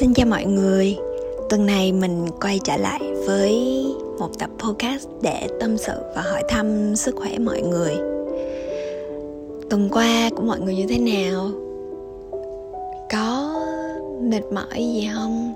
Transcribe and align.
Xin 0.00 0.14
chào 0.14 0.26
mọi 0.26 0.44
người 0.44 0.96
Tuần 1.50 1.66
này 1.66 1.92
mình 1.92 2.26
quay 2.40 2.60
trở 2.64 2.76
lại 2.76 3.00
với 3.26 3.84
một 4.18 4.38
tập 4.38 4.50
podcast 4.58 5.08
để 5.22 5.48
tâm 5.60 5.78
sự 5.78 5.92
và 6.16 6.22
hỏi 6.22 6.42
thăm 6.48 6.96
sức 6.96 7.16
khỏe 7.16 7.38
mọi 7.38 7.62
người 7.62 7.94
Tuần 9.70 9.88
qua 9.92 10.30
của 10.36 10.42
mọi 10.42 10.60
người 10.60 10.74
như 10.74 10.86
thế 10.88 10.98
nào? 10.98 11.50
Có 13.12 13.54
mệt 14.22 14.42
mỏi 14.52 14.94
gì 14.94 15.08
không? 15.14 15.54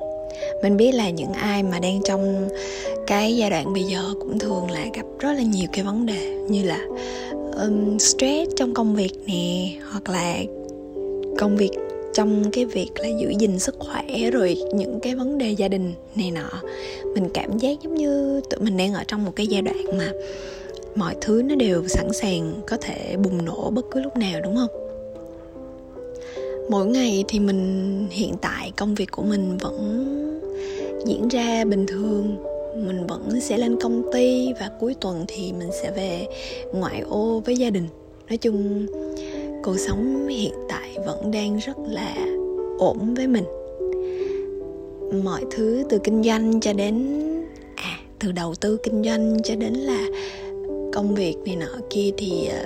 Mình 0.62 0.76
biết 0.76 0.92
là 0.92 1.10
những 1.10 1.32
ai 1.32 1.62
mà 1.62 1.78
đang 1.78 2.00
trong 2.04 2.48
cái 3.06 3.36
giai 3.36 3.50
đoạn 3.50 3.72
bây 3.72 3.82
giờ 3.82 4.02
cũng 4.20 4.38
thường 4.38 4.70
là 4.70 4.86
gặp 4.94 5.06
rất 5.18 5.32
là 5.32 5.42
nhiều 5.42 5.68
cái 5.72 5.84
vấn 5.84 6.06
đề 6.06 6.30
như 6.48 6.62
là 6.62 6.86
um, 7.64 7.98
stress 7.98 8.52
trong 8.56 8.74
công 8.74 8.94
việc 8.94 9.12
nè 9.26 9.70
hoặc 9.90 10.08
là 10.08 10.36
công 11.38 11.56
việc 11.56 11.70
trong 12.14 12.50
cái 12.52 12.64
việc 12.64 12.90
là 12.96 13.08
giữ 13.08 13.32
gìn 13.38 13.58
sức 13.58 13.76
khỏe 13.78 14.30
rồi 14.30 14.56
những 14.74 15.00
cái 15.00 15.14
vấn 15.14 15.38
đề 15.38 15.50
gia 15.50 15.68
đình 15.68 15.92
này 16.14 16.30
nọ. 16.30 16.50
Mình 17.14 17.28
cảm 17.34 17.58
giác 17.58 17.78
giống 17.82 17.94
như 17.94 18.40
tụi 18.50 18.60
mình 18.60 18.76
đang 18.76 18.94
ở 18.94 19.04
trong 19.08 19.24
một 19.24 19.32
cái 19.36 19.46
giai 19.46 19.62
đoạn 19.62 19.84
mà 19.98 20.12
mọi 20.94 21.14
thứ 21.20 21.42
nó 21.42 21.54
đều 21.54 21.88
sẵn 21.88 22.12
sàng 22.12 22.52
có 22.66 22.76
thể 22.76 23.16
bùng 23.16 23.44
nổ 23.44 23.70
bất 23.70 23.86
cứ 23.90 24.00
lúc 24.00 24.16
nào, 24.16 24.40
đúng 24.40 24.56
không? 24.56 24.70
Mỗi 26.70 26.86
ngày 26.86 27.24
thì 27.28 27.40
mình, 27.40 28.06
hiện 28.10 28.34
tại 28.42 28.72
công 28.76 28.94
việc 28.94 29.10
của 29.10 29.22
mình 29.22 29.58
vẫn 29.58 30.06
diễn 31.06 31.28
ra 31.28 31.64
bình 31.64 31.86
thường. 31.86 32.36
Mình 32.86 33.06
vẫn 33.06 33.40
sẽ 33.40 33.58
lên 33.58 33.80
công 33.80 34.02
ty 34.12 34.52
và 34.60 34.70
cuối 34.80 34.94
tuần 35.00 35.24
thì 35.28 35.52
mình 35.58 35.70
sẽ 35.82 35.90
về 35.90 36.26
ngoại 36.72 37.00
ô 37.00 37.42
với 37.46 37.56
gia 37.56 37.70
đình. 37.70 37.88
Nói 38.28 38.36
chung 38.36 38.86
cuộc 39.62 39.78
sống 39.78 40.28
hiện 40.28 40.54
tại 40.68 40.96
vẫn 41.06 41.30
đang 41.30 41.56
rất 41.56 41.76
là 41.88 42.14
ổn 42.78 43.14
với 43.14 43.26
mình. 43.26 43.44
Mọi 45.24 45.44
thứ 45.50 45.84
từ 45.88 45.98
kinh 45.98 46.22
doanh 46.22 46.60
cho 46.60 46.72
đến 46.72 47.20
à 47.74 47.98
từ 48.18 48.32
đầu 48.32 48.54
tư 48.54 48.78
kinh 48.82 49.04
doanh 49.04 49.42
cho 49.44 49.54
đến 49.54 49.72
là 49.72 50.06
công 50.92 51.14
việc 51.14 51.36
này 51.46 51.56
nọ 51.56 51.78
kia 51.90 52.10
thì 52.16 52.46
à, 52.46 52.62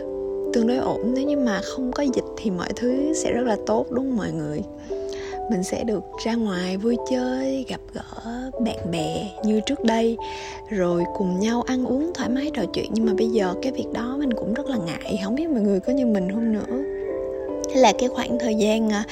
tương 0.52 0.66
đối 0.66 0.76
ổn. 0.76 1.12
Nếu 1.14 1.26
như 1.26 1.36
mà 1.36 1.60
không 1.64 1.92
có 1.92 2.02
dịch 2.02 2.24
thì 2.36 2.50
mọi 2.50 2.68
thứ 2.76 3.12
sẽ 3.14 3.32
rất 3.32 3.42
là 3.46 3.56
tốt, 3.66 3.86
đúng 3.90 4.04
không 4.04 4.16
mọi 4.16 4.32
người? 4.32 4.62
Mình 5.50 5.62
sẽ 5.62 5.84
được 5.84 6.04
ra 6.24 6.34
ngoài 6.34 6.76
vui 6.76 6.96
chơi, 7.10 7.64
gặp 7.68 7.80
gỡ 7.92 8.50
bạn 8.64 8.90
bè 8.90 9.30
như 9.44 9.60
trước 9.60 9.84
đây, 9.84 10.16
rồi 10.70 11.04
cùng 11.16 11.40
nhau 11.40 11.62
ăn 11.62 11.84
uống 11.84 12.10
thoải 12.14 12.28
mái 12.28 12.50
trò 12.54 12.62
chuyện. 12.74 12.90
Nhưng 12.94 13.06
mà 13.06 13.12
bây 13.18 13.28
giờ 13.28 13.54
cái 13.62 13.72
việc 13.72 13.86
đó 13.92 14.16
mình 14.18 14.32
cũng 14.32 14.54
rất 14.54 14.66
là 14.66 14.76
ngại. 14.76 15.20
Không 15.24 15.34
biết 15.34 15.48
mọi 15.48 15.60
người 15.60 15.80
có 15.80 15.92
như 15.92 16.06
mình 16.06 16.32
không 16.32 16.52
nữa. 16.52 16.84
Hay 17.72 17.82
là 17.82 17.92
cái 17.98 18.08
khoảng 18.08 18.38
thời 18.38 18.54
gian 18.54 18.92
à, 18.92 19.04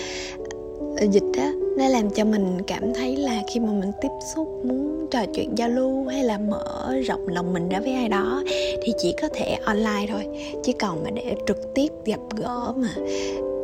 ờ, 0.96 1.06
dịch 1.10 1.32
á, 1.38 1.52
nó 1.78 1.88
làm 1.88 2.10
cho 2.10 2.24
mình 2.24 2.58
cảm 2.66 2.94
thấy 2.94 3.16
là 3.16 3.42
khi 3.52 3.60
mà 3.60 3.72
mình 3.72 3.92
tiếp 4.00 4.08
xúc, 4.34 4.48
muốn 4.64 5.06
trò 5.10 5.24
chuyện 5.34 5.58
giao 5.58 5.68
lưu 5.68 6.06
hay 6.06 6.24
là 6.24 6.38
mở 6.38 6.94
rộng 7.06 7.28
lòng 7.28 7.52
mình 7.52 7.68
ra 7.68 7.80
với 7.80 7.92
ai 7.94 8.08
đó 8.08 8.42
thì 8.82 8.92
chỉ 8.98 9.14
có 9.22 9.28
thể 9.34 9.56
online 9.64 10.06
thôi. 10.08 10.26
Chứ 10.64 10.72
còn 10.80 11.04
mà 11.04 11.10
để 11.10 11.34
trực 11.46 11.74
tiếp 11.74 11.88
gặp 12.04 12.20
gỡ 12.36 12.72
mà 12.76 12.88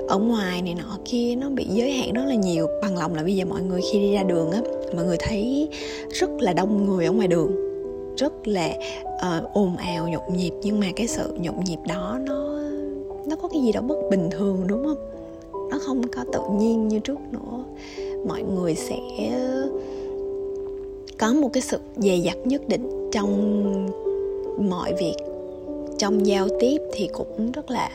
ở 0.09 0.19
ngoài 0.19 0.63
này 0.63 0.75
nọ 0.75 0.99
kia 1.05 1.35
nó 1.35 1.51
bị 1.51 1.65
giới 1.65 1.93
hạn 1.93 2.13
rất 2.13 2.25
là 2.27 2.35
nhiều. 2.35 2.67
Bằng 2.83 2.97
lòng 2.97 3.15
là 3.15 3.23
bây 3.23 3.37
giờ 3.37 3.45
mọi 3.45 3.63
người 3.63 3.81
khi 3.93 3.99
đi 3.99 4.13
ra 4.13 4.23
đường 4.23 4.51
á 4.51 4.61
mọi 4.97 5.05
người 5.05 5.17
thấy 5.21 5.69
rất 6.11 6.31
là 6.41 6.53
đông 6.53 6.87
người 6.87 7.07
ở 7.07 7.13
ngoài 7.13 7.29
đường. 7.29 7.53
Rất 8.17 8.49
là 8.49 8.69
uh, 9.05 9.53
ồn 9.53 9.77
ào 9.77 10.09
nhộn 10.09 10.37
nhịp. 10.37 10.53
Nhưng 10.63 10.81
mà 10.81 10.87
cái 10.97 11.07
sự 11.07 11.35
nhộn 11.41 11.65
nhịp 11.65 11.79
đó 11.89 12.19
nó 12.27 12.61
nó 13.27 13.37
có 13.37 13.49
cái 13.49 13.63
gì 13.63 13.73
đó 13.73 13.81
bất 13.81 13.97
bình 14.11 14.29
thường 14.31 14.65
đúng 14.67 14.85
không? 14.85 15.11
Nó 15.71 15.79
không 15.79 16.03
có 16.09 16.25
tự 16.33 16.41
nhiên 16.59 16.89
như 16.89 16.99
trước 16.99 17.19
nữa. 17.33 17.65
Mọi 18.29 18.43
người 18.43 18.75
sẽ 18.75 18.99
có 21.19 21.33
một 21.33 21.51
cái 21.53 21.63
sự 21.63 21.79
dè 21.97 22.17
dặt 22.17 22.37
nhất 22.45 22.69
định 22.69 23.11
trong 23.13 23.33
mọi 24.71 24.95
việc. 25.01 25.15
Trong 25.99 26.27
giao 26.27 26.49
tiếp 26.61 26.79
thì 26.93 27.09
cũng 27.13 27.53
rất 27.53 27.71
là 27.71 27.91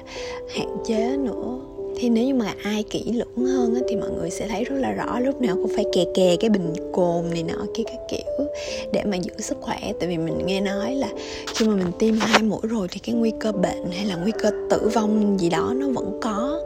hạn 0.56 0.78
chế 0.86 1.18
nữa 1.18 1.60
thì 1.98 2.09
nếu 2.09 2.26
như 2.26 2.34
mà 2.34 2.54
ai 2.64 2.84
kỹ 2.84 3.04
lưỡng 3.14 3.46
hơn 3.46 3.76
á, 3.76 3.81
thì 3.90 3.96
mọi 3.96 4.09
người 4.12 4.30
sẽ 4.30 4.48
thấy 4.48 4.64
rất 4.64 4.76
là 4.80 4.92
rõ 4.92 5.20
lúc 5.20 5.42
nào 5.42 5.56
cũng 5.56 5.72
phải 5.76 5.86
kè 5.94 6.06
kè 6.16 6.36
cái 6.40 6.50
bình 6.50 6.74
cồn 6.94 7.30
này 7.30 7.44
nọ 7.44 7.66
kia 7.74 7.84
các 7.86 8.00
kiểu 8.09 8.48
để 8.94 9.04
mà 9.04 9.18
giữ 9.18 9.31
sức 9.40 9.58
khỏe. 9.62 9.94
Tại 10.00 10.09
vì 10.09 10.18
mình 10.18 10.46
nghe 10.46 10.62
nói 10.62 10.96
là 10.96 11.08
khi 11.56 11.68
mà 11.68 11.76
mình 11.76 11.92
tiêm 12.00 12.16
hai 12.20 12.44
mũi 12.44 12.62
rồi 12.64 12.88
thì 12.92 13.00
cái 13.00 13.16
nguy 13.16 13.31
cơ 13.40 13.52
bệnh 13.52 13.92
hay 13.92 14.06
là 14.06 14.16
nguy 14.16 14.31
cơ 14.31 14.52
tử 14.70 14.90
vong 14.94 15.40
gì 15.40 15.50
đó 15.50 15.74
nó 15.78 15.88
vẫn 15.90 16.20
có. 16.22 16.62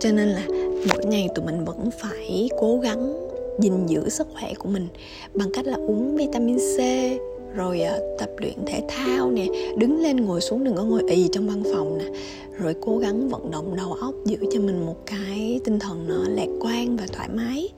Cho 0.00 0.12
nên 0.12 0.28
là 0.28 0.42
mỗi 0.88 1.04
ngày 1.04 1.28
tụi 1.34 1.44
mình 1.44 1.64
vẫn 1.64 1.90
phải 1.98 2.48
cố 2.60 2.78
gắng 2.78 3.28
gìn 3.58 3.86
giữ 3.86 4.08
sức 4.08 4.26
khỏe 4.34 4.52
của 4.58 4.68
mình 4.68 4.88
bằng 5.34 5.48
cách 5.52 5.66
là 5.66 5.76
uống 5.76 6.16
vitamin 6.16 6.58
C 6.58 6.80
rồi 7.54 7.82
uh, 7.96 8.18
tập 8.18 8.30
luyện 8.36 8.54
thể 8.66 8.82
thao 8.88 9.30
nè 9.30 9.46
đứng 9.76 10.02
lên 10.02 10.16
ngồi 10.16 10.40
xuống 10.40 10.64
đừng 10.64 10.76
có 10.76 10.84
ngồi 10.84 11.02
ì 11.08 11.28
trong 11.32 11.48
văn 11.48 11.62
phòng 11.72 11.98
nè. 11.98 12.04
Rồi 12.58 12.74
cố 12.80 12.98
gắng 12.98 13.28
vận 13.28 13.50
động 13.50 13.76
đầu 13.76 13.92
óc 13.92 14.14
giữ 14.24 14.36
cho 14.52 14.60
mình 14.60 14.86
một 14.86 14.96
cái 15.06 15.60
tinh 15.64 15.78
thần 15.78 16.08
nó 16.08 16.24
lạc 16.28 16.48
quan 16.60 16.96
và 16.96 17.06
thoải 17.12 17.28
mái. 17.28 17.68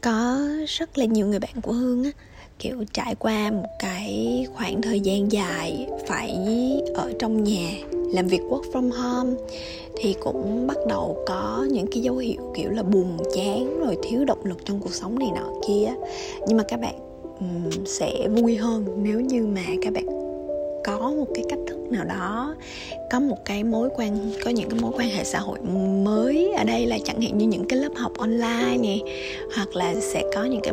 Có 0.00 0.38
rất 0.66 0.98
là 0.98 1.04
nhiều 1.04 1.26
người 1.26 1.38
bạn 1.38 1.60
của 1.62 1.72
hương 1.72 2.04
á 2.04 2.10
kiểu 2.58 2.84
trải 2.92 3.14
qua 3.14 3.50
một 3.50 3.68
cái 3.78 4.46
khoảng 4.54 4.82
thời 4.82 5.00
gian 5.00 5.32
dài 5.32 5.88
phải 6.06 6.36
ở 6.94 7.12
trong 7.18 7.44
nhà 7.44 7.70
làm 8.14 8.26
việc 8.26 8.40
work 8.50 8.62
from 8.72 8.90
home 8.90 9.30
thì 9.96 10.14
cũng 10.20 10.66
bắt 10.66 10.76
đầu 10.88 11.16
có 11.26 11.66
những 11.70 11.86
cái 11.86 12.02
dấu 12.02 12.16
hiệu 12.16 12.52
kiểu 12.56 12.70
là 12.70 12.82
buồn 12.82 13.16
chán 13.34 13.80
rồi 13.80 13.96
thiếu 14.02 14.24
động 14.24 14.44
lực 14.44 14.58
trong 14.64 14.80
cuộc 14.80 14.94
sống 14.94 15.18
này 15.18 15.28
nọ 15.34 15.52
kia. 15.68 15.94
Nhưng 16.46 16.56
mà 16.56 16.64
các 16.68 16.80
bạn 16.80 16.94
um, 17.40 17.84
sẽ 17.86 18.28
vui 18.28 18.56
hơn 18.56 18.84
nếu 19.02 19.20
như 19.20 19.46
mà 19.46 19.62
các 19.82 19.92
bạn 19.92 20.06
có 20.84 20.98
một 20.98 21.26
cái 21.34 21.44
cách 21.48 21.58
thức 21.66 21.78
nào 21.90 22.04
đó 22.04 22.54
có 23.10 23.20
một 23.20 23.44
cái 23.44 23.64
mối 23.64 23.88
quan 23.96 24.30
có 24.44 24.50
những 24.50 24.70
cái 24.70 24.80
mối 24.80 24.92
quan 24.96 25.08
hệ 25.08 25.24
xã 25.24 25.38
hội 25.38 25.58
mới 26.04 26.52
ở 26.52 26.64
đây 26.64 26.86
là 26.86 26.98
chẳng 27.04 27.20
hạn 27.20 27.38
như 27.38 27.46
những 27.46 27.68
cái 27.68 27.78
lớp 27.78 27.92
học 27.96 28.12
online 28.18 28.76
nè 28.80 28.98
hoặc 29.54 29.76
là 29.76 29.94
sẽ 30.00 30.22
có 30.34 30.44
những 30.44 30.60
cái 30.62 30.72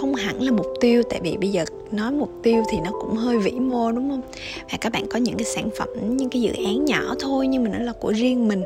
không 0.00 0.14
hẳn 0.14 0.42
là 0.42 0.52
mục 0.52 0.66
tiêu 0.80 1.02
tại 1.10 1.20
vì 1.22 1.36
bây 1.36 1.48
giờ 1.48 1.64
nói 1.92 2.12
mục 2.12 2.30
tiêu 2.42 2.62
thì 2.70 2.78
nó 2.84 2.90
cũng 3.00 3.16
hơi 3.16 3.38
vĩ 3.38 3.50
mô 3.50 3.92
đúng 3.92 4.10
không? 4.10 4.22
Và 4.72 4.78
các 4.80 4.92
bạn 4.92 5.06
có 5.10 5.18
những 5.18 5.36
cái 5.36 5.44
sản 5.44 5.68
phẩm 5.78 5.88
những 6.16 6.28
cái 6.28 6.42
dự 6.42 6.52
án 6.66 6.84
nhỏ 6.84 7.14
thôi 7.20 7.46
nhưng 7.46 7.64
mà 7.64 7.70
nó 7.70 7.84
là 7.84 7.92
của 7.92 8.12
riêng 8.12 8.48
mình 8.48 8.62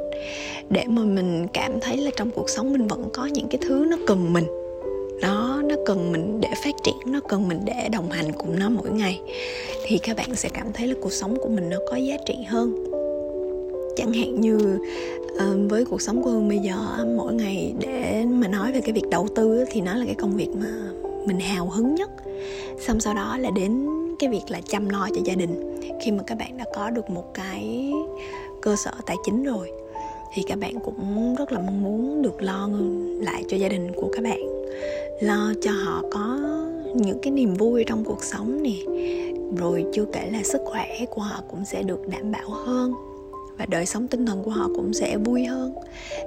để 0.71 0.84
mà 0.89 1.03
mình 1.03 1.47
cảm 1.53 1.81
thấy 1.81 1.97
là 1.97 2.11
trong 2.17 2.31
cuộc 2.31 2.50
sống 2.50 2.73
mình 2.73 2.87
vẫn 2.87 3.09
có 3.12 3.27
những 3.27 3.49
cái 3.49 3.59
thứ 3.69 3.87
nó 3.91 3.97
cần 4.06 4.33
mình. 4.33 4.44
Nó 5.21 5.62
nó 5.62 5.75
cần 5.87 6.12
mình 6.12 6.41
để 6.41 6.49
phát 6.65 6.75
triển 6.84 6.94
nó 7.06 7.21
cần 7.28 7.49
mình 7.49 7.61
để 7.65 7.89
đồng 7.93 8.11
hành 8.11 8.33
cùng 8.33 8.59
nó 8.59 8.69
mỗi 8.69 8.91
ngày. 8.91 9.21
Thì 9.87 9.99
các 9.99 10.17
bạn 10.17 10.34
sẽ 10.34 10.49
cảm 10.49 10.67
thấy 10.73 10.87
là 10.87 10.94
cuộc 11.00 11.12
sống 11.12 11.37
của 11.43 11.49
mình 11.49 11.71
nó 11.71 11.77
có 11.91 11.97
giá 11.97 12.17
trị 12.27 12.34
hơn. 12.47 12.84
Chẳng 13.97 14.12
hạn 14.12 14.41
như 14.41 14.78
uh, 15.34 15.71
với 15.71 15.84
cuộc 15.84 16.03
sống 16.03 16.23
của 16.23 16.31
hương 16.31 16.49
bây 16.49 16.59
giờ 16.59 16.75
mỗi 17.17 17.34
ngày 17.34 17.75
để 17.81 18.25
mà 18.28 18.49
nói 18.49 18.73
về 18.73 18.81
cái 18.81 18.93
việc 18.93 19.09
đầu 19.11 19.28
tư 19.34 19.65
thì 19.71 19.81
nó 19.81 19.94
là 19.94 20.05
cái 20.05 20.15
công 20.15 20.37
việc 20.37 20.49
mà 20.49 20.69
mình 21.27 21.41
hào 21.41 21.67
hứng 21.67 21.95
nhất. 21.95 22.11
Xong 22.81 23.01
sau 23.01 23.15
đó 23.15 23.39
là 23.39 23.51
đến 23.51 23.89
cái 24.19 24.31
việc 24.31 24.43
là 24.49 24.61
chăm 24.69 24.89
lo 24.89 25.09
cho 25.15 25.21
gia 25.25 25.35
đình. 25.35 25.81
Khi 26.03 26.11
mà 26.11 26.23
các 26.27 26.39
bạn 26.39 26.57
đã 26.57 26.65
có 26.75 26.91
được 26.91 27.11
một 27.11 27.35
cái 27.35 27.93
cơ 28.62 28.77
sở 28.77 28.91
tài 29.07 29.17
chính 29.25 29.45
rồi, 29.45 29.71
thì 30.35 30.43
các 30.43 30.59
bạn 30.59 30.81
cũng 30.81 31.35
rất 31.39 31.53
là 31.53 31.59
mong 31.59 31.83
muốn 31.83 32.23
được 32.23 32.43
lo 32.43 32.69
lại 33.21 33.45
cho 33.49 33.57
gia 33.57 33.69
đình 33.69 33.93
của 33.97 34.09
các 34.12 34.25
bạn. 34.25 34.65
Lo 35.21 35.53
cho 35.62 35.71
họ 35.73 36.03
có 36.12 36.39
những 36.95 37.19
cái 37.23 37.31
niềm 37.31 37.55
vui 37.55 37.85
trong 37.85 38.05
cuộc 38.05 38.25
sống 38.25 38.62
nè. 38.62 38.77
Rồi 39.56 39.85
chưa 39.93 40.05
kể 40.12 40.29
là 40.33 40.43
sức 40.43 40.61
khỏe 40.65 40.87
của 41.11 41.23
họ 41.23 41.43
cũng 41.51 41.65
sẽ 41.65 41.83
được 41.83 42.09
đảm 42.09 42.33
bảo 42.33 42.51
hơn 42.51 42.95
và 43.59 43.67
đời 43.67 43.87
sống 43.87 44.09
tinh 44.09 44.27
thần 44.27 44.43
của 44.43 44.51
họ 44.51 44.69
cũng 44.77 44.93
sẽ 44.93 45.17
vui 45.17 45.45
hơn. 45.45 45.75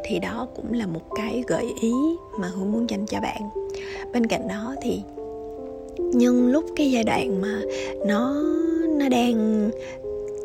Thì 0.05 0.19
đó 0.19 0.47
cũng 0.55 0.73
là 0.73 0.87
một 0.87 1.01
cái 1.15 1.43
gợi 1.47 1.73
ý 1.81 1.93
mà 2.39 2.47
hương 2.47 2.71
muốn 2.71 2.89
dành 2.89 3.05
cho 3.05 3.19
bạn 3.21 3.49
bên 4.13 4.27
cạnh 4.27 4.47
đó 4.47 4.75
thì 4.81 5.01
nhân 5.97 6.47
lúc 6.47 6.65
cái 6.75 6.91
giai 6.91 7.03
đoạn 7.03 7.41
mà 7.41 7.61
nó 8.05 8.43
nó 8.97 9.09
đang 9.09 9.69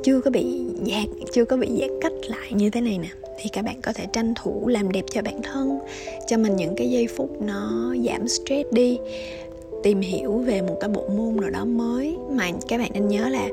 chưa 0.02 0.20
có 0.20 0.30
bị 0.30 0.64
giãn 0.86 1.06
chưa 1.32 1.44
có 1.44 1.56
bị 1.56 1.68
giãn 1.80 1.90
cách 2.00 2.12
lại 2.26 2.52
như 2.52 2.70
thế 2.70 2.80
này 2.80 2.98
nè 2.98 3.08
thì 3.42 3.50
các 3.52 3.64
bạn 3.64 3.80
có 3.82 3.92
thể 3.92 4.06
tranh 4.12 4.34
thủ 4.42 4.68
làm 4.68 4.92
đẹp 4.92 5.04
cho 5.10 5.22
bản 5.22 5.42
thân 5.42 5.78
cho 6.28 6.38
mình 6.38 6.56
những 6.56 6.76
cái 6.76 6.90
giây 6.90 7.06
phút 7.06 7.30
nó 7.40 7.94
giảm 8.08 8.28
stress 8.28 8.70
đi 8.72 8.98
tìm 9.82 10.00
hiểu 10.00 10.32
về 10.32 10.62
một 10.62 10.76
cái 10.80 10.90
bộ 10.90 11.08
môn 11.16 11.36
nào 11.40 11.50
đó 11.50 11.64
mới. 11.64 12.16
Mà 12.30 12.50
các 12.68 12.78
bạn 12.78 12.90
nên 12.94 13.08
nhớ 13.08 13.28
là 13.28 13.48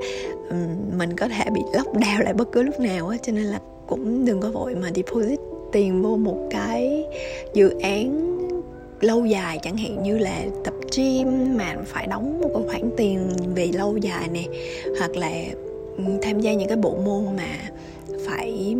um, 0.49 0.97
mình 0.97 1.17
có 1.17 1.27
thể 1.27 1.45
bị 1.53 1.61
lóc 1.73 1.97
đào 1.97 2.21
lại 2.21 2.33
bất 2.33 2.51
cứ 2.51 2.63
lúc 2.63 2.79
nào 2.79 3.07
á 3.07 3.17
cho 3.21 3.31
nên 3.31 3.43
là 3.43 3.59
cũng 3.87 4.25
đừng 4.25 4.39
có 4.39 4.51
vội 4.51 4.75
mà 4.75 4.91
deposit 4.95 5.39
tiền 5.71 6.01
vô 6.01 6.17
một 6.17 6.47
cái 6.51 7.05
dự 7.53 7.69
án 7.81 8.28
lâu 9.01 9.25
dài, 9.25 9.59
chẳng 9.63 9.77
hạn 9.77 10.03
như 10.03 10.17
là 10.17 10.43
tập 10.63 10.73
gym 10.97 11.57
mà 11.57 11.77
phải 11.85 12.07
đóng 12.07 12.41
một 12.41 12.61
khoản 12.67 12.89
tiền 12.97 13.19
về 13.55 13.67
lâu 13.73 13.97
dài 13.97 14.27
nè, 14.33 14.43
hoặc 14.99 15.15
là 15.15 15.31
ừ, 15.97 16.03
tham 16.21 16.39
gia 16.39 16.53
những 16.53 16.67
cái 16.67 16.77
bộ 16.77 16.95
môn 17.05 17.25
mà 17.37 17.71
phải 18.25 18.75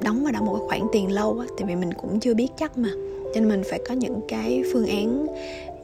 đóng 0.00 0.24
vào 0.24 0.32
đó 0.32 0.40
một 0.40 0.58
khoản 0.68 0.80
tiền 0.92 1.12
lâu 1.12 1.38
á, 1.38 1.46
tại 1.58 1.68
vì 1.68 1.74
mình 1.74 1.92
cũng 1.94 2.20
chưa 2.20 2.34
biết 2.34 2.48
chắc 2.58 2.78
mà. 2.78 2.90
Cho 3.34 3.40
nên 3.40 3.48
mình 3.48 3.62
phải 3.70 3.80
có 3.88 3.94
những 3.94 4.20
cái 4.28 4.62
phương 4.72 4.86
án 4.86 5.26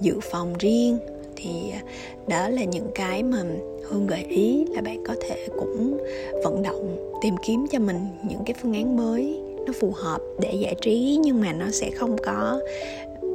dự 0.00 0.20
phòng 0.20 0.54
riêng. 0.58 0.98
Thì 1.36 1.50
à, 1.72 1.82
đó 2.28 2.48
là 2.48 2.64
những 2.64 2.88
cái 2.94 3.22
mà 3.22 3.38
hương 3.82 4.06
gợi 4.06 4.24
ý 4.28 4.64
là 4.64 4.82
bạn 4.82 5.04
có 5.06 5.14
thể 5.20 5.48
cũng 5.58 5.98
vận 6.44 6.62
động, 6.62 7.12
tìm 7.22 7.34
kiếm 7.46 7.66
cho 7.70 7.78
mình 7.78 7.96
những 8.28 8.40
cái 8.46 8.54
phương 8.62 8.72
án 8.72 8.96
mới 8.96 9.40
nó 9.66 9.72
phù 9.80 9.92
hợp 9.94 10.20
để 10.40 10.52
giải 10.54 10.74
trí 10.80 11.18
nhưng 11.20 11.40
mà 11.40 11.52
nó 11.52 11.66
sẽ 11.70 11.90
không 11.90 12.16
có 12.24 12.60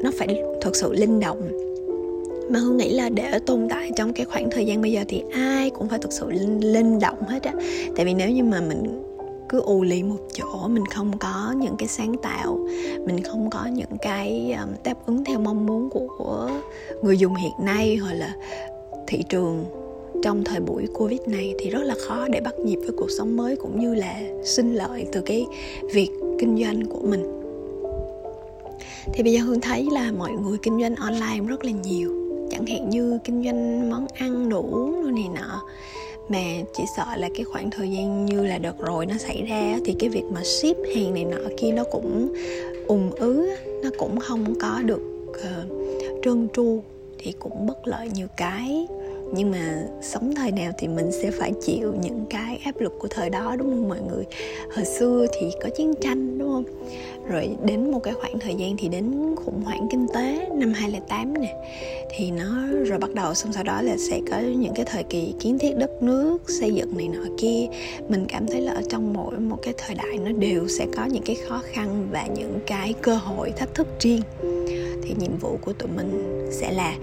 nó 0.04 0.12
phải 0.18 0.44
thật 0.62 0.76
sự 0.76 0.94
linh 0.94 1.20
động. 1.20 1.50
Mà 2.52 2.60
hương 2.60 2.78
nghĩ 2.78 2.94
là 2.94 3.10
để 3.10 3.40
tồn 3.46 3.68
tại 3.70 3.92
trong 3.96 4.14
cái 4.14 4.26
khoảng 4.26 4.50
thời 4.52 4.66
gian 4.66 4.82
bây 4.82 4.92
giờ 4.92 5.04
thì 5.08 5.24
ai 5.34 5.70
cũng 5.70 5.90
phải 5.90 6.00
thực 6.00 6.14
sự 6.14 6.30
linh, 6.32 6.74
linh 6.74 7.00
động 7.00 7.24
hết 7.28 7.44
á. 7.44 7.54
Tại 7.96 8.06
vì 8.06 8.14
nếu 8.14 8.30
như 8.30 8.44
mà 8.44 8.62
mình 8.62 9.04
cứ 9.50 9.62
ù 9.62 9.84
lì 9.84 10.04
một 10.04 10.18
chỗ 10.34 10.68
mình 10.68 10.86
không 10.86 11.18
có 11.18 11.54
những 11.58 11.76
cái 11.78 11.88
sáng 11.88 12.16
tạo 12.22 12.68
mình 13.06 13.24
không 13.24 13.50
có 13.50 13.66
những 13.66 13.98
cái 14.02 14.56
um, 14.62 14.70
đáp 14.84 15.06
ứng 15.06 15.24
theo 15.24 15.40
mong 15.40 15.66
muốn 15.66 15.90
của 15.90 16.50
người 17.02 17.18
dùng 17.18 17.36
hiện 17.36 17.54
nay 17.60 17.96
hoặc 17.96 18.14
là 18.14 18.36
thị 19.08 19.24
trường 19.30 19.66
trong 20.22 20.44
thời 20.44 20.60
buổi 20.60 20.88
covid 20.94 21.20
này 21.28 21.56
thì 21.60 21.70
rất 21.70 21.84
là 21.84 21.96
khó 22.08 22.28
để 22.28 22.42
bắt 22.42 22.60
nhịp 22.60 22.76
với 22.76 22.92
cuộc 22.98 23.12
sống 23.12 23.38
mới 23.38 23.56
cũng 23.56 23.80
như 23.80 23.96
là 23.96 24.22
sinh 24.44 24.76
lợi 24.76 25.06
từ 25.12 25.22
cái 25.22 25.46
việc 25.94 26.10
kinh 26.40 26.64
doanh 26.64 26.86
của 26.86 27.00
mình. 27.04 27.24
Thì 29.14 29.24
bây 29.24 29.34
giờ 29.34 29.40
hương 29.40 29.62
thấy 29.62 29.88
là 29.92 30.12
mọi 30.12 30.32
người 30.32 30.58
kinh 30.58 30.82
doanh 30.82 30.96
online 30.96 31.48
rất 31.48 31.66
là 31.66 31.72
nhiều. 31.72 32.12
Chẳng 32.52 32.66
hạn 32.66 32.90
như 32.90 33.20
kinh 33.24 33.44
doanh 33.44 33.90
món 33.90 34.08
ăn 34.08 34.50
đồ 34.50 34.62
uống 34.72 35.04
đồ 35.04 35.12
này 35.12 35.30
nọ. 35.36 35.62
Mà 36.30 36.44
chỉ 36.74 36.84
sợ 36.98 37.06
là 37.18 37.30
cái 37.36 37.44
khoảng 37.44 37.70
thời 37.70 37.92
gian 37.92 38.26
như 38.26 38.46
là 38.46 38.58
đợt 38.58 38.80
rồi 38.80 39.06
nó 39.06 39.16
xảy 39.18 39.46
ra 39.50 39.80
thì 39.86 39.96
cái 40.00 40.10
việc 40.10 40.24
mà 40.34 40.44
ship 40.44 40.78
hàng 40.96 41.14
này 41.14 41.26
nọ 41.26 41.38
kia 41.58 41.72
nó 41.72 41.84
cũng 41.92 42.34
ùn 42.88 43.12
ứ 43.12 43.50
nó 43.84 43.90
cũng 43.98 44.20
không 44.20 44.56
có 44.62 44.82
được 44.86 45.02
uh, 45.30 45.72
trơn 46.24 46.48
tru. 46.54 46.82
Thì 47.18 47.34
cũng 47.40 47.68
bất 47.68 47.88
lợi 47.88 48.10
nhiều 48.14 48.28
cái 48.38 48.88
nhưng 49.34 49.52
mà 49.52 49.84
sống 50.02 50.36
thời 50.36 50.52
nào 50.52 50.72
thì 50.78 50.88
mình 50.88 51.12
sẽ 51.12 51.32
phải 51.32 51.54
chịu 51.62 51.94
những 52.02 52.26
cái 52.30 52.62
áp 52.66 52.80
lực 52.80 52.94
của 53.00 53.08
thời 53.08 53.30
đó, 53.30 53.56
đúng 53.60 53.70
không 53.70 53.90
mọi 53.90 54.00
người? 54.10 54.26
Hồi 54.76 54.86
xưa 54.86 55.26
thì 55.40 55.48
có 55.62 55.70
chiến 55.70 55.94
tranh, 56.02 56.38
đúng 56.38 56.50
không? 56.50 56.64
Rồi 57.28 57.50
đến 57.66 57.92
một 57.92 58.00
cái 58.04 58.14
khoảng 58.14 58.40
thời 58.40 58.56
gian 58.56 58.78
thì 58.78 58.88
đến 58.88 59.36
khủng 59.36 59.62
hoảng 59.62 59.88
kinh 59.92 60.08
tế, 60.14 60.50
năm 60.54 60.74
2008 60.74 61.34
nè. 61.42 61.56
Thì 62.10 62.32
nó, 62.32 62.68
rồi 62.86 63.00
bắt 63.00 63.14
đầu 63.14 63.34
xong 63.34 63.54
sau 63.54 63.64
đó 63.64 63.82
là 63.82 63.96
sẽ 64.10 64.20
có 64.32 64.40
những 64.40 64.74
cái 64.76 64.86
thời 64.86 65.04
kỳ 65.04 65.34
kiến 65.40 65.60
thiết 65.60 65.78
đất 65.78 66.04
nước, 66.04 66.38
xây 66.48 66.74
dựng 66.74 66.98
này 66.98 67.08
nọ 67.08 67.24
kia. 67.38 67.68
Mình 68.10 68.26
cảm 68.28 68.48
thấy 68.48 68.62
là 68.62 68.72
ở 68.72 68.82
trong 68.90 69.14
mỗi 69.14 69.40
một 69.40 69.58
cái 69.64 69.74
thời 69.78 69.96
đại 69.96 70.18
nó 70.26 70.32
đều 70.32 70.68
sẽ 70.68 70.88
có 70.96 71.06
những 71.06 71.24
cái 71.24 71.36
khó 71.48 71.62
khăn 71.72 72.08
và 72.12 72.28
những 72.36 72.60
cái 72.68 72.94
cơ 73.02 73.16
hội 73.16 73.52
thách 73.52 73.74
thức 73.74 73.88
riêng. 74.00 74.22
Thì 75.04 75.16
nhiệm 75.20 75.38
vụ 75.38 75.58
của 75.62 75.74
tụi 75.74 75.90
mình 75.96 76.48
sẽ 76.52 76.72
là 76.72 76.96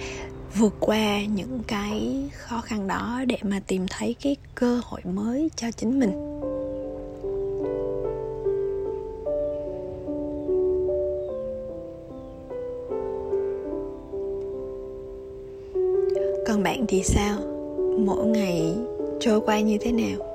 vượt 0.58 0.74
qua 0.80 1.24
những 1.24 1.60
cái 1.66 2.24
khó 2.32 2.60
khăn 2.60 2.88
đó 2.88 3.20
để 3.26 3.36
mà 3.42 3.60
tìm 3.66 3.86
thấy 3.90 4.14
cái 4.22 4.36
cơ 4.54 4.80
hội 4.84 5.00
mới 5.04 5.50
cho 5.56 5.70
chính 5.70 6.00
mình. 6.00 6.10
Còn 16.46 16.62
bạn 16.62 16.84
thì 16.88 17.02
sao? 17.02 17.38
Mỗi 17.98 18.26
ngày 18.26 18.74
trôi 19.20 19.40
qua 19.40 19.60
như 19.60 19.78
thế 19.80 19.92
nào? 19.92 20.26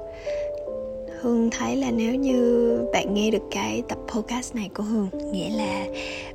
Hương 1.22 1.50
thấy 1.50 1.76
là 1.76 1.92
nếu 1.92 2.16
như 2.16 2.80
bạn 2.94 3.14
nghe 3.14 3.32
được 3.32 3.44
cái 3.52 3.84
tập 3.88 3.98
podcast 4.08 4.56
này 4.56 4.70
của 4.76 4.84
hương, 4.84 5.10
nghĩa 5.32 5.50
là 5.50 5.86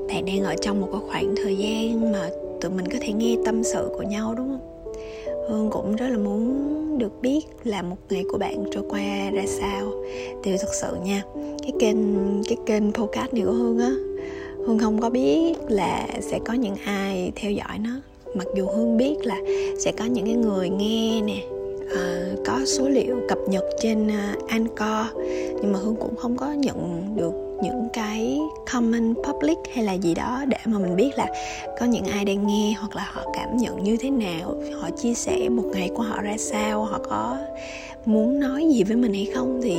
bạn 0.08 0.24
đang 0.24 0.42
ở 0.42 0.54
trong 0.60 0.80
một 0.80 0.88
cái 0.92 1.00
khoảng 1.10 1.34
thời 1.36 1.56
gian 1.56 2.12
mà 2.12 2.28
tụi 2.60 2.70
mình 2.70 2.86
có 2.92 2.98
thể 3.00 3.12
nghe 3.12 3.36
tâm 3.44 3.64
sự 3.64 3.88
của 3.96 4.02
nhau 4.02 4.34
đúng 4.36 4.48
không? 4.48 4.92
Hương 5.48 5.70
cũng 5.70 5.96
rất 5.96 6.08
là 6.08 6.18
muốn 6.18 6.98
được 6.98 7.22
biết 7.22 7.40
là 7.64 7.82
một 7.82 7.96
ngày 8.10 8.24
của 8.32 8.38
bạn 8.38 8.64
trôi 8.70 8.84
qua 8.88 9.30
ra 9.30 9.42
sao. 9.46 9.92
Thì 10.42 10.56
thật 10.60 10.74
sự 10.80 10.96
nha 11.04 11.22
cái 11.62 11.72
kênh 11.80 11.96
cái 12.44 12.56
kênh 12.66 12.92
podcast 12.92 13.34
này 13.34 13.42
của 13.46 13.52
hương 13.52 13.78
á 13.78 13.92
hương 14.66 14.78
không 14.78 15.00
có 15.00 15.10
biết 15.10 15.54
là 15.68 16.06
sẽ 16.20 16.38
có 16.44 16.52
những 16.52 16.74
ai 16.84 17.32
theo 17.36 17.50
dõi 17.50 17.78
nó. 17.78 17.90
Mặc 18.34 18.46
dù 18.56 18.66
hương 18.66 18.96
biết 18.96 19.16
là 19.22 19.40
sẽ 19.78 19.92
có 19.92 20.04
những 20.04 20.24
cái 20.24 20.34
người 20.34 20.68
nghe 20.68 21.22
nè 21.22 21.42
uh, 21.86 22.38
có 22.46 22.60
số 22.66 22.88
liệu 22.88 23.16
cập 23.28 23.38
nhật 23.48 23.64
trên 23.80 24.06
uh, 24.06 24.48
Anchor 24.48 25.16
nhưng 25.62 25.72
mà 25.72 25.78
hương 25.78 25.96
cũng 25.96 26.16
không 26.16 26.36
có 26.36 26.52
nhận 26.52 27.06
được 27.16 27.45
những 27.62 27.88
cái 27.92 28.38
comment 28.72 29.16
public 29.16 29.58
hay 29.74 29.84
là 29.84 29.92
gì 29.92 30.14
đó 30.14 30.44
để 30.48 30.56
mà 30.64 30.78
mình 30.78 30.96
biết 30.96 31.10
là 31.16 31.26
có 31.80 31.86
những 31.86 32.04
ai 32.04 32.24
đang 32.24 32.46
nghe 32.46 32.74
hoặc 32.78 32.96
là 32.96 33.10
họ 33.12 33.22
cảm 33.34 33.56
nhận 33.56 33.82
như 33.84 33.96
thế 33.96 34.10
nào, 34.10 34.54
họ 34.80 34.90
chia 34.90 35.14
sẻ 35.14 35.48
một 35.48 35.64
ngày 35.72 35.90
của 35.94 36.02
họ 36.02 36.22
ra 36.22 36.34
sao, 36.38 36.84
họ 36.84 36.98
có 37.10 37.38
muốn 38.04 38.40
nói 38.40 38.68
gì 38.72 38.82
với 38.82 38.96
mình 38.96 39.14
hay 39.14 39.28
không 39.34 39.60
thì 39.62 39.76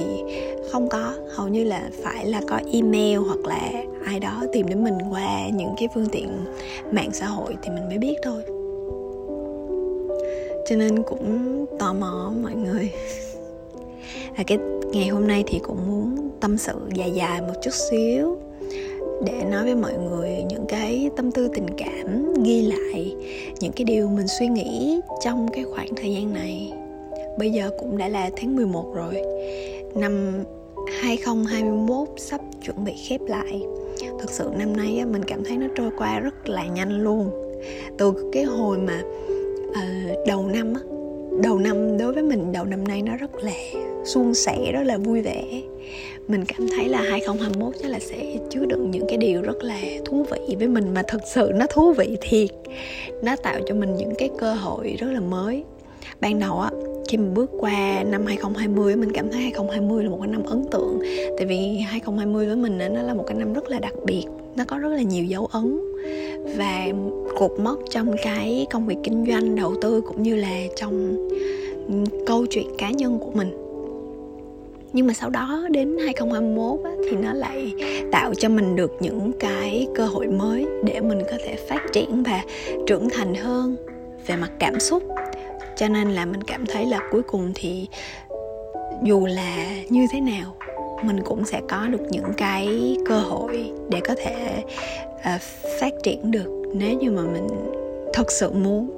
không 0.71 0.89
có. 0.89 1.13
Hầu 1.35 1.47
như 1.47 1.63
là 1.63 1.89
phải 2.03 2.25
là 2.25 2.41
có 2.47 2.59
email 2.73 3.17
hoặc 3.17 3.39
là 3.45 3.71
ai 4.05 4.19
đó 4.19 4.43
tìm 4.53 4.67
đến 4.67 4.83
mình 4.83 4.97
qua 5.11 5.47
những 5.53 5.75
cái 5.77 5.87
phương 5.93 6.07
tiện 6.11 6.45
mạng 6.91 7.09
xã 7.13 7.25
hội 7.25 7.55
thì 7.63 7.69
mình 7.69 7.87
mới 7.87 7.97
biết 7.97 8.15
thôi. 8.23 8.43
Cho 10.69 10.75
nên 10.75 11.03
cũng 11.03 11.65
tò 11.79 11.93
mò 11.93 12.31
mọi 12.43 12.55
người. 12.55 12.91
Và 14.37 14.43
cái 14.47 14.57
ngày 14.91 15.07
hôm 15.07 15.27
nay 15.27 15.43
thì 15.47 15.59
cũng 15.59 15.77
muốn 15.87 16.29
tâm 16.39 16.57
sự 16.57 16.73
dài 16.93 17.11
dài 17.11 17.41
một 17.41 17.53
chút 17.63 17.73
xíu 17.73 18.37
để 19.25 19.43
nói 19.51 19.63
với 19.63 19.75
mọi 19.75 19.93
người 19.93 20.29
những 20.49 20.65
cái 20.69 21.09
tâm 21.15 21.31
tư 21.31 21.49
tình 21.53 21.67
cảm 21.77 22.33
ghi 22.43 22.61
lại 22.61 23.15
những 23.59 23.71
cái 23.71 23.85
điều 23.85 24.07
mình 24.07 24.27
suy 24.39 24.47
nghĩ 24.47 24.99
trong 25.23 25.47
cái 25.53 25.63
khoảng 25.63 25.95
thời 25.95 26.13
gian 26.13 26.33
này. 26.33 26.73
Bây 27.39 27.51
giờ 27.51 27.69
cũng 27.79 27.97
đã 27.97 28.07
là 28.07 28.29
tháng 28.35 28.55
11 28.55 28.93
rồi. 28.95 29.21
Năm 29.95 30.43
2021 31.01 32.07
sắp 32.17 32.41
chuẩn 32.65 32.83
bị 32.85 32.93
khép 33.07 33.21
lại. 33.27 33.61
Thật 34.19 34.29
sự 34.29 34.49
năm 34.57 34.77
nay 34.77 35.05
mình 35.05 35.23
cảm 35.23 35.43
thấy 35.43 35.57
nó 35.57 35.67
trôi 35.75 35.91
qua 35.97 36.19
rất 36.19 36.49
là 36.49 36.65
nhanh 36.65 37.03
luôn. 37.03 37.29
Từ 37.97 38.31
cái 38.33 38.43
hồi 38.43 38.77
mà 38.77 39.01
uh, 39.69 40.27
đầu 40.27 40.47
năm 40.47 40.73
đầu 41.43 41.59
năm 41.59 41.97
đối 41.97 42.13
với 42.13 42.23
mình 42.23 42.51
đầu 42.51 42.65
năm 42.65 42.87
nay 42.87 43.01
nó 43.01 43.15
rất 43.17 43.35
là 43.35 43.51
suôn 44.07 44.33
sẻ, 44.33 44.71
rất 44.73 44.83
là 44.83 44.97
vui 44.97 45.21
vẻ. 45.21 45.43
Mình 46.27 46.45
cảm 46.45 46.67
thấy 46.67 46.89
là 46.89 47.01
2021 47.01 47.73
chắc 47.81 47.91
là 47.91 47.99
sẽ 47.99 48.37
chứa 48.49 48.65
đựng 48.65 48.91
những 48.91 49.05
cái 49.07 49.17
điều 49.17 49.41
rất 49.41 49.63
là 49.63 49.81
thú 50.05 50.25
vị 50.31 50.55
với 50.59 50.67
mình 50.67 50.93
mà 50.93 51.03
thật 51.07 51.21
sự 51.33 51.51
nó 51.55 51.65
thú 51.69 51.93
vị 51.93 52.17
thiệt. 52.21 52.49
Nó 53.23 53.35
tạo 53.35 53.59
cho 53.67 53.75
mình 53.75 53.95
những 53.95 54.15
cái 54.17 54.29
cơ 54.37 54.53
hội 54.53 54.95
rất 54.99 55.07
là 55.11 55.19
mới. 55.19 55.63
Ban 56.21 56.39
đầu 56.39 56.59
á, 56.59 56.71
khi 57.07 57.17
mình 57.17 57.33
bước 57.33 57.51
qua 57.59 58.03
năm 58.03 58.25
2020 58.25 58.95
mình 58.95 59.11
cảm 59.11 59.29
thấy 59.31 59.41
2020 59.41 60.03
là 60.03 60.09
một 60.09 60.17
cái 60.21 60.31
năm 60.31 60.43
ấn 60.43 60.65
tượng. 60.71 60.99
Tại 61.37 61.45
vì 61.45 61.77
2020 61.77 62.45
với 62.45 62.55
mình 62.55 62.77
nó 62.77 63.01
là 63.01 63.13
một 63.13 63.23
cái 63.27 63.37
năm 63.37 63.53
rất 63.53 63.69
là 63.69 63.79
đặc 63.79 63.93
biệt. 64.05 64.23
Nó 64.55 64.63
có 64.67 64.77
rất 64.77 64.89
là 64.89 65.01
nhiều 65.01 65.25
dấu 65.25 65.45
ấn 65.45 65.79
và 66.57 66.87
cột 67.37 67.51
mốc 67.59 67.79
trong 67.89 68.15
cái 68.23 68.67
công 68.71 68.87
việc 68.87 68.97
kinh 69.03 69.25
doanh, 69.27 69.55
đầu 69.55 69.73
tư 69.81 70.01
cũng 70.01 70.23
như 70.23 70.35
là 70.35 70.61
trong 70.75 71.27
câu 72.25 72.45
chuyện 72.45 72.67
cá 72.77 72.91
nhân 72.91 73.19
của 73.19 73.31
mình 73.31 73.66
nhưng 74.97 75.07
mà 75.07 75.13
sau 75.13 75.29
đó 75.29 75.67
đến 75.69 75.97
2021 76.03 76.79
á, 76.83 76.91
thì 77.09 77.17
nó 77.17 77.33
lại 77.33 77.73
tạo 78.11 78.33
cho 78.33 78.49
mình 78.49 78.75
được 78.75 78.91
những 78.99 79.31
cái 79.39 79.87
cơ 79.95 80.05
hội 80.05 80.27
mới 80.27 80.65
để 80.85 80.99
mình 80.99 81.21
có 81.31 81.37
thể 81.45 81.55
phát 81.69 81.81
triển 81.93 82.23
và 82.23 82.43
trưởng 82.87 83.09
thành 83.09 83.35
hơn 83.35 83.75
về 84.27 84.35
mặt 84.35 84.51
cảm 84.59 84.79
xúc. 84.79 85.03
Cho 85.75 85.87
nên 85.87 86.09
là 86.09 86.25
mình 86.25 86.43
cảm 86.43 86.65
thấy 86.65 86.85
là 86.85 86.99
cuối 87.11 87.21
cùng 87.21 87.51
thì 87.55 87.87
dù 89.03 89.25
là 89.25 89.67
như 89.89 90.05
thế 90.11 90.21
nào 90.21 90.55
mình 91.03 91.19
cũng 91.25 91.45
sẽ 91.45 91.61
có 91.69 91.87
được 91.87 92.01
những 92.09 92.33
cái 92.37 92.97
cơ 93.05 93.19
hội 93.19 93.71
để 93.89 93.99
có 94.07 94.15
thể 94.17 94.63
uh, 95.15 95.41
phát 95.79 95.93
triển 96.03 96.31
được 96.31 96.71
nếu 96.73 96.97
như 96.99 97.11
mà 97.11 97.21
mình 97.21 97.47
thật 98.13 98.31
sự 98.31 98.51
muốn. 98.51 98.89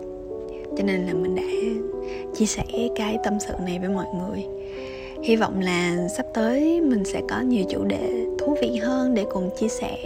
Cho 0.77 0.83
nên 0.83 1.05
là 1.05 1.13
mình 1.13 1.35
đã 1.35 1.43
chia 2.35 2.45
sẻ 2.45 2.63
cái 2.95 3.17
tâm 3.23 3.39
sự 3.47 3.53
này 3.65 3.79
với 3.79 3.89
mọi 3.89 4.07
người 4.13 4.45
hy 5.23 5.35
vọng 5.35 5.61
là 5.61 6.07
sắp 6.17 6.25
tới 6.33 6.81
mình 6.81 7.05
sẽ 7.05 7.21
có 7.29 7.41
nhiều 7.41 7.63
chủ 7.69 7.83
đề 7.83 8.25
thú 8.39 8.57
vị 8.61 8.75
hơn 8.75 9.15
để 9.15 9.25
cùng 9.31 9.49
chia 9.59 9.67
sẻ 9.67 9.97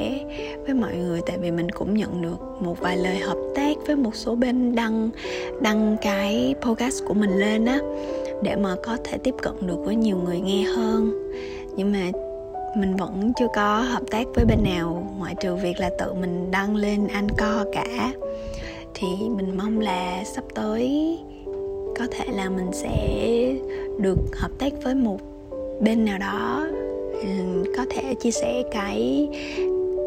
với 0.65 0.75
mọi 0.75 0.95
người. 0.95 1.21
Tại 1.25 1.37
vì 1.37 1.51
mình 1.51 1.71
cũng 1.71 1.93
nhận 1.93 2.21
được 2.21 2.37
một 2.59 2.79
vài 2.79 2.97
lời 2.97 3.17
hợp 3.17 3.37
tác 3.55 3.77
với 3.87 3.95
một 3.95 4.15
số 4.15 4.35
bên 4.35 4.75
đăng 4.75 5.09
đăng 5.61 5.97
cái 6.01 6.55
podcast 6.61 7.03
của 7.05 7.13
mình 7.13 7.31
lên 7.31 7.65
á, 7.65 7.79
để 8.43 8.55
mà 8.55 8.75
có 8.83 8.97
thể 9.03 9.17
tiếp 9.17 9.35
cận 9.41 9.53
được 9.61 9.77
với 9.85 9.95
nhiều 9.95 10.17
người 10.17 10.39
nghe 10.39 10.63
hơn. 10.63 11.31
Nhưng 11.75 11.91
mà 11.91 12.11
mình 12.77 12.95
vẫn 12.95 13.31
chưa 13.39 13.47
có 13.55 13.79
hợp 13.79 14.03
tác 14.11 14.23
với 14.35 14.45
bên 14.45 14.63
nào, 14.63 15.07
ngoại 15.17 15.35
trừ 15.41 15.55
việc 15.55 15.79
là 15.79 15.89
tự 15.99 16.13
mình 16.13 16.51
đăng 16.51 16.75
lên 16.75 17.07
anh 17.07 17.27
co 17.37 17.65
cả. 17.73 18.11
Thì 18.93 19.07
mình 19.29 19.57
mong 19.57 19.79
là 19.79 20.23
sắp 20.23 20.43
tới 20.55 21.17
có 21.99 22.07
thể 22.11 22.25
là 22.33 22.49
mình 22.49 22.69
sẽ 22.73 23.19
được 23.97 24.17
hợp 24.33 24.51
tác 24.59 24.73
với 24.83 24.95
một 24.95 25.19
bên 25.81 26.05
nào 26.05 26.17
đó. 26.17 26.67
Có 27.77 27.85
thể 27.89 28.15
chia 28.15 28.31
sẻ 28.31 28.63
cái 28.71 29.29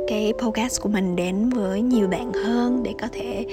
cái 0.09 0.33
podcast 0.38 0.83
của 0.83 0.88
mình 0.88 1.16
đến 1.16 1.50
với 1.50 1.81
nhiều 1.81 2.09
bạn 2.09 2.33
hơn 2.33 2.83
để 2.83 2.95
có 3.00 3.09
thể 3.12 3.47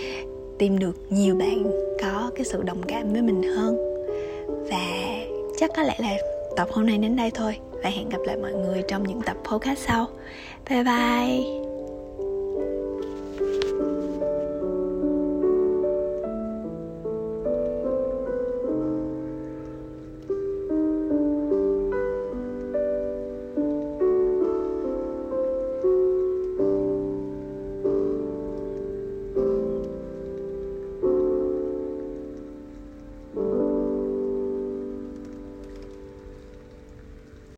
tìm 0.58 0.80
được 0.80 0.98
nhiều 1.10 1.36
bạn 1.36 1.64
có 2.02 2.32
cái 2.36 2.46
sự 2.46 2.64
đồng 2.64 2.84
cảm 2.88 3.14
với 3.14 3.22
mình 3.22 3.44
hơn. 3.44 3.78
Và 4.70 5.16
chắc 5.58 5.72
có 5.76 5.84
lẽ 5.84 5.96
là 6.00 6.18
tập 6.56 6.68
hôm 6.72 6.86
nay 6.86 6.98
đến 6.98 7.16
đây 7.16 7.32
thôi. 7.32 7.58
Và 7.84 7.90
hẹn 7.90 8.10
gặp 8.10 8.20
lại 8.26 8.38
mọi 8.38 8.54
người 8.54 8.84
trong 8.88 9.08
những 9.08 9.22
tập 9.22 9.38
podcast 9.44 9.80
sau. 9.80 10.08
Bye 10.70 10.84
bye! 10.84 11.63